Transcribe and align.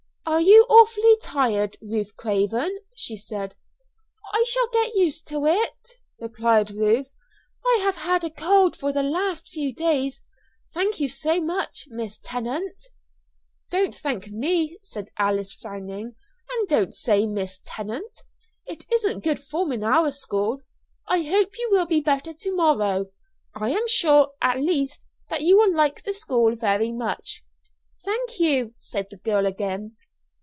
"Are 0.23 0.39
you 0.39 0.65
awfully 0.69 1.17
tired, 1.21 1.75
Ruth 1.81 2.15
Craven?" 2.15 2.79
she 2.95 3.17
said. 3.17 3.55
"I 4.31 4.45
shall 4.47 4.69
get 4.71 4.95
used 4.95 5.27
to 5.27 5.45
it," 5.45 5.95
replied 6.21 6.71
Ruth. 6.71 7.13
"I 7.65 7.79
have 7.81 7.97
had 7.97 8.23
a 8.23 8.29
cold 8.29 8.77
for 8.77 8.93
the 8.93 9.03
last 9.03 9.49
few 9.49 9.73
days. 9.73 10.23
Thank 10.73 11.01
you 11.01 11.09
so 11.09 11.41
much, 11.41 11.85
Miss 11.89 12.17
Tennant!" 12.17 12.81
"Don't 13.71 13.93
thank 13.93 14.29
me," 14.29 14.77
said 14.81 15.09
Alice, 15.17 15.51
frowning; 15.53 16.15
"and 16.49 16.67
don't 16.69 16.93
say 16.95 17.25
'Miss 17.25 17.59
Tennant,' 17.65 18.21
It 18.65 18.85
isn't 18.89 19.25
good 19.25 19.39
form 19.39 19.73
in 19.73 19.83
our 19.83 20.11
school. 20.11 20.61
I 21.09 21.23
hope 21.23 21.57
you 21.59 21.67
will 21.71 21.85
be 21.87 21.99
better 21.99 22.31
to 22.33 22.55
morrow. 22.55 23.07
I 23.53 23.71
am 23.71 23.85
sure, 23.89 24.31
at 24.41 24.61
least, 24.61 25.03
that 25.29 25.41
you 25.41 25.57
will 25.57 25.75
like 25.75 26.03
the 26.03 26.13
school 26.13 26.55
very 26.55 26.93
much." 26.93 27.41
"Thank 28.05 28.39
you," 28.39 28.75
said 28.79 29.07
the 29.11 29.17
girl 29.17 29.45
again. 29.45 29.97